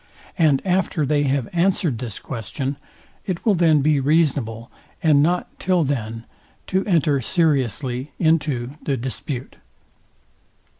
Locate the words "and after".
0.35-1.05